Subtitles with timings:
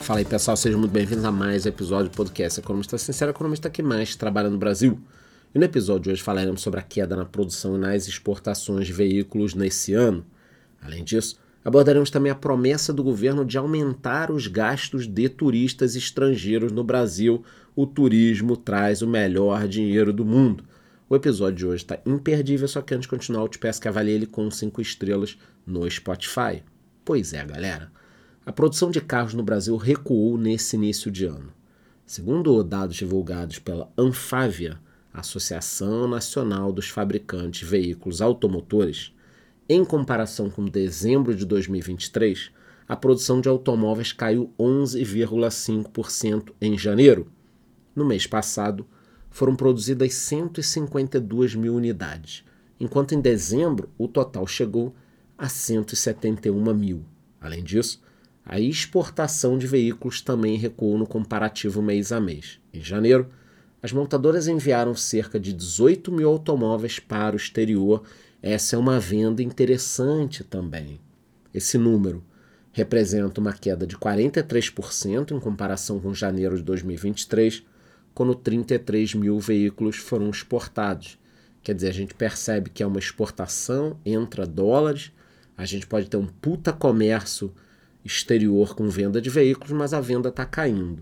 [0.00, 3.70] Fala aí pessoal, sejam muito bem-vindos a mais um episódio do podcast Economista Sincero, economista
[3.70, 4.98] que mais trabalha no Brasil.
[5.54, 8.92] E no episódio de hoje falaremos sobre a queda na produção e nas exportações de
[8.92, 10.26] veículos nesse ano.
[10.82, 16.72] Além disso, abordaremos também a promessa do governo de aumentar os gastos de turistas estrangeiros
[16.72, 17.44] no Brasil.
[17.76, 20.64] O turismo traz o melhor dinheiro do mundo.
[21.12, 23.86] O episódio de hoje está imperdível, só que antes de continuar, eu te peço que
[23.86, 26.62] avalie ele com 5 estrelas no Spotify.
[27.04, 27.92] Pois é, galera.
[28.46, 31.52] A produção de carros no Brasil recuou nesse início de ano.
[32.06, 34.80] Segundo dados divulgados pela Anfávia,
[35.12, 39.12] Associação Nacional dos Fabricantes de Veículos Automotores,
[39.68, 42.50] em comparação com dezembro de 2023,
[42.88, 47.30] a produção de automóveis caiu 11,5% em janeiro.
[47.94, 48.86] No mês passado,
[49.32, 52.44] foram produzidas 152 mil unidades,
[52.78, 54.94] enquanto em dezembro o total chegou
[55.36, 57.02] a 171 mil.
[57.40, 58.00] Além disso,
[58.44, 62.60] a exportação de veículos também recuou no comparativo mês a mês.
[62.72, 63.28] Em janeiro,
[63.82, 68.02] as montadoras enviaram cerca de 18 mil automóveis para o exterior.
[68.40, 71.00] Essa é uma venda interessante também.
[71.54, 72.22] Esse número
[72.70, 77.64] representa uma queda de 43% em comparação com janeiro de 2023,
[78.14, 81.18] quando 33 mil veículos foram exportados.
[81.62, 85.12] Quer dizer, a gente percebe que é uma exportação, entra dólares,
[85.56, 87.52] a gente pode ter um puta comércio
[88.04, 91.00] exterior com venda de veículos, mas a venda está caindo.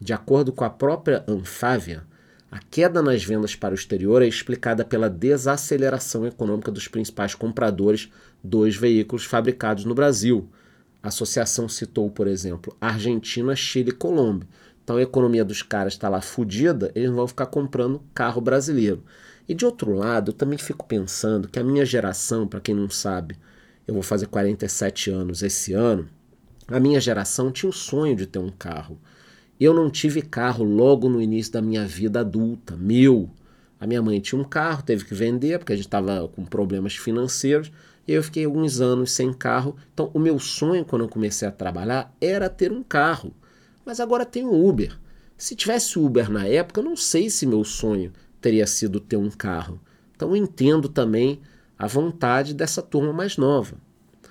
[0.00, 2.04] De acordo com a própria Anfávia,
[2.50, 8.10] a queda nas vendas para o exterior é explicada pela desaceleração econômica dos principais compradores
[8.42, 10.48] dos veículos fabricados no Brasil.
[11.02, 14.48] A associação citou, por exemplo, Argentina, Chile e Colômbia.
[14.90, 19.04] Então a economia dos caras está lá fodida, eles vão ficar comprando carro brasileiro.
[19.48, 22.90] E de outro lado, eu também fico pensando que a minha geração, para quem não
[22.90, 23.38] sabe,
[23.86, 26.08] eu vou fazer 47 anos esse ano,
[26.66, 28.98] a minha geração tinha o sonho de ter um carro.
[29.60, 33.30] Eu não tive carro logo no início da minha vida adulta, meu.
[33.78, 36.96] A minha mãe tinha um carro, teve que vender porque a gente estava com problemas
[36.96, 37.70] financeiros.
[38.08, 39.76] E eu fiquei alguns anos sem carro.
[39.94, 43.32] Então, o meu sonho quando eu comecei a trabalhar era ter um carro.
[43.90, 44.96] Mas agora tenho Uber.
[45.36, 49.28] Se tivesse Uber na época, eu não sei se meu sonho teria sido ter um
[49.28, 49.80] carro.
[50.14, 51.40] Então, eu entendo também
[51.76, 53.74] a vontade dessa turma mais nova.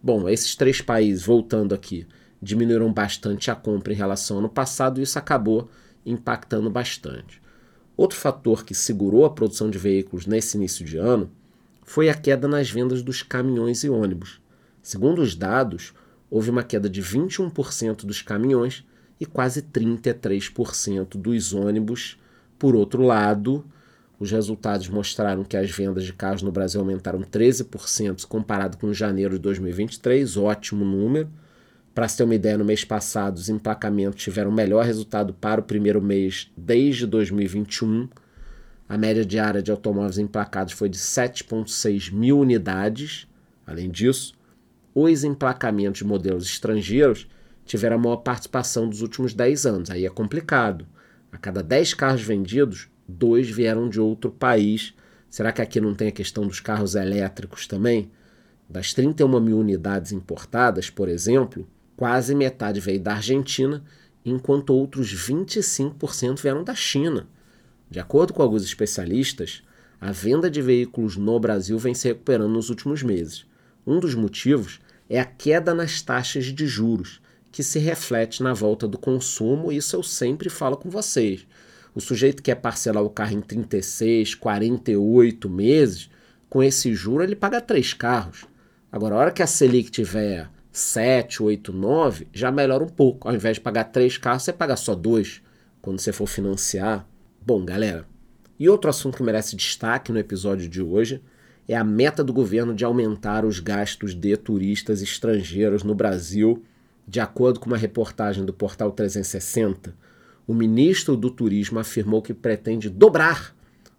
[0.00, 2.06] Bom, esses três países, voltando aqui,
[2.40, 5.68] diminuíram bastante a compra em relação ao ano passado e isso acabou
[6.06, 7.42] impactando bastante.
[7.96, 11.28] Outro fator que segurou a produção de veículos nesse início de ano
[11.82, 14.40] foi a queda nas vendas dos caminhões e ônibus.
[14.80, 15.92] Segundo os dados,
[16.30, 18.84] houve uma queda de 21% dos caminhões
[19.20, 22.18] e quase 33% dos ônibus.
[22.58, 23.64] Por outro lado,
[24.18, 29.34] os resultados mostraram que as vendas de carros no Brasil aumentaram 13% comparado com janeiro
[29.34, 31.28] de 2023, ótimo número.
[31.94, 35.60] Para se ter uma ideia, no mês passado, os emplacamentos tiveram o melhor resultado para
[35.60, 38.08] o primeiro mês desde 2021.
[38.88, 43.26] A média diária de automóveis emplacados foi de 7,6 mil unidades.
[43.66, 44.34] Além disso,
[44.94, 47.28] os emplacamentos de modelos estrangeiros
[47.64, 49.90] tiveram a maior participação dos últimos 10 anos.
[49.90, 50.86] Aí é complicado.
[51.32, 54.94] A cada 10 carros vendidos, dois vieram de outro país.
[55.28, 58.10] Será que aqui não tem a questão dos carros elétricos também?
[58.68, 63.84] Das 31 mil unidades importadas, por exemplo, quase metade veio da Argentina,
[64.24, 67.28] enquanto outros 25% vieram da China.
[67.90, 69.62] De acordo com alguns especialistas,
[70.00, 73.44] a venda de veículos no Brasil vem se recuperando nos últimos meses.
[73.86, 77.20] Um dos motivos é a queda nas taxas de juros,
[77.52, 81.46] que se reflete na volta do consumo, isso eu sempre falo com vocês.
[81.94, 86.10] O sujeito que quer parcelar o carro em 36, 48 meses,
[86.48, 88.44] com esse juro ele paga três carros.
[88.92, 93.28] Agora, a hora que a Selic tiver 7, 8, 9, já melhora um pouco.
[93.28, 95.42] Ao invés de pagar três carros, você paga só dois
[95.82, 97.06] quando você for financiar.
[97.44, 98.06] Bom, galera,
[98.58, 101.22] e outro assunto que merece destaque no episódio de hoje
[101.66, 106.62] é a meta do governo de aumentar os gastos de turistas estrangeiros no Brasil.
[107.10, 109.96] De acordo com uma reportagem do portal 360,
[110.46, 113.52] o ministro do Turismo afirmou que pretende dobrar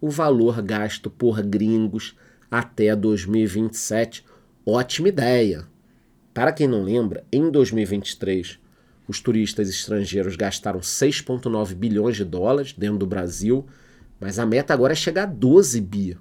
[0.00, 2.16] o valor gasto por gringos
[2.50, 4.24] até 2027.
[4.66, 5.68] Ótima ideia!
[6.34, 8.58] Para quem não lembra, em 2023,
[9.06, 13.64] os turistas estrangeiros gastaram 6,9 bilhões de dólares dentro do Brasil,
[14.18, 16.18] mas a meta agora é chegar a 12 bi.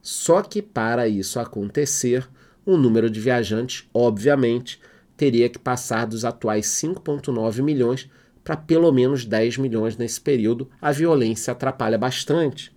[0.00, 2.26] Só que para isso acontecer,
[2.64, 4.80] o número de viajantes, obviamente,
[5.20, 8.08] teria que passar dos atuais 5,9 milhões
[8.42, 10.70] para pelo menos 10 milhões nesse período.
[10.80, 12.72] A violência atrapalha bastante.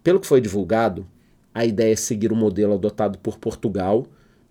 [0.00, 1.04] Pelo que foi divulgado,
[1.52, 4.06] a ideia é seguir o modelo adotado por Portugal,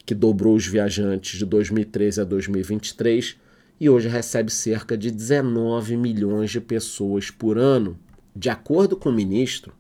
[0.06, 3.38] que dobrou os viajantes de 2013 a 2023
[3.80, 7.97] e hoje recebe cerca de 19 milhões de pessoas por ano.
[8.35, 9.71] De acordo com o ministro,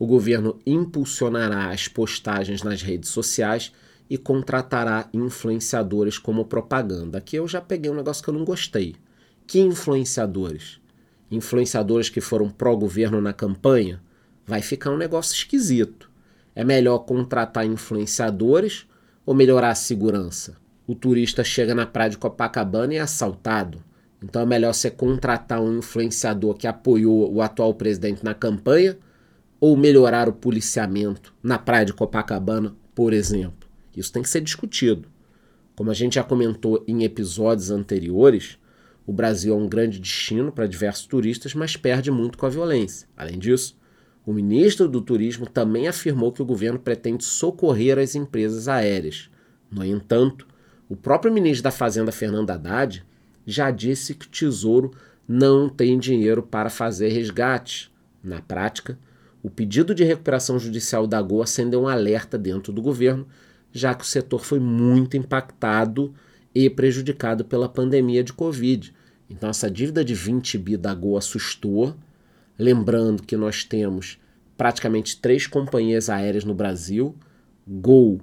[0.00, 3.70] o governo impulsionará as postagens nas redes sociais
[4.08, 7.18] e contratará influenciadores como propaganda.
[7.18, 8.96] Aqui eu já peguei um negócio que eu não gostei.
[9.46, 10.80] Que influenciadores?
[11.30, 14.00] Influenciadores que foram pró-governo na campanha?
[14.46, 16.10] Vai ficar um negócio esquisito.
[16.54, 18.86] É melhor contratar influenciadores
[19.24, 20.56] ou melhorar a segurança?
[20.86, 23.82] O turista chega na praia de Copacabana e é assaltado.
[24.22, 28.96] Então é melhor você contratar um influenciador que apoiou o atual presidente na campanha
[29.58, 33.63] ou melhorar o policiamento na praia de Copacabana, por exemplo.
[33.96, 35.08] Isso tem que ser discutido.
[35.76, 38.58] Como a gente já comentou em episódios anteriores,
[39.06, 43.08] o Brasil é um grande destino para diversos turistas, mas perde muito com a violência.
[43.16, 43.76] Além disso,
[44.24, 49.28] o ministro do Turismo também afirmou que o governo pretende socorrer as empresas aéreas.
[49.70, 50.46] No entanto,
[50.88, 53.04] o próprio ministro da Fazenda, Fernando Haddad,
[53.46, 54.92] já disse que o Tesouro
[55.28, 57.92] não tem dinheiro para fazer resgate.
[58.22, 58.98] Na prática,
[59.42, 63.26] o pedido de recuperação judicial da Gol acendeu um alerta dentro do governo,
[63.74, 66.14] já que o setor foi muito impactado
[66.54, 68.94] e prejudicado pela pandemia de Covid.
[69.28, 71.94] Então, essa dívida de 20 bi da Gol assustou
[72.58, 74.18] Lembrando que nós temos
[74.56, 77.16] praticamente três companhias aéreas no Brasil:
[77.66, 78.20] Gol,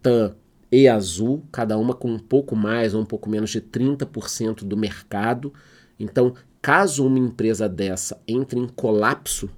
[0.00, 0.36] TAM
[0.70, 4.76] e Azul, cada uma com um pouco mais ou um pouco menos de 30% do
[4.76, 5.52] mercado.
[5.98, 9.50] Então, caso uma empresa dessa entre em colapso,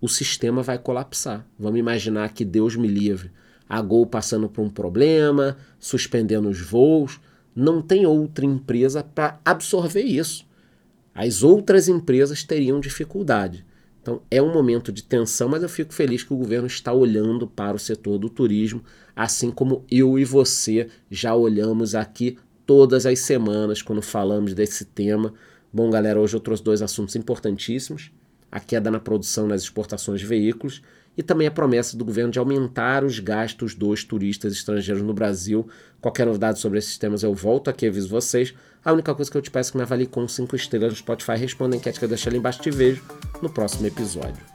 [0.00, 1.46] o sistema vai colapsar.
[1.58, 3.30] Vamos imaginar que Deus me livre,
[3.72, 7.20] a Gol passando por um problema, suspendendo os voos,
[7.56, 10.46] não tem outra empresa para absorver isso
[11.14, 13.64] as outras empresas teriam dificuldade.
[14.00, 17.46] Então é um momento de tensão, mas eu fico feliz que o governo está olhando
[17.46, 18.82] para o setor do turismo,
[19.14, 25.32] assim como eu e você já olhamos aqui todas as semanas quando falamos desse tema.
[25.72, 28.10] Bom, galera, hoje eu trouxe dois assuntos importantíssimos:
[28.50, 30.82] a queda na produção nas exportações de veículos
[31.16, 35.68] e também a promessa do governo de aumentar os gastos dos turistas estrangeiros no Brasil.
[36.00, 38.54] Qualquer novidade sobre esses temas eu volto aqui aviso vocês.
[38.84, 40.98] A única coisa que eu te peço é que me avalie com 5 estrelas no
[40.98, 41.36] Spotify.
[41.36, 42.60] Responda a enquete que eu deixei ali embaixo.
[42.60, 43.02] Te vejo
[43.40, 44.51] no próximo episódio.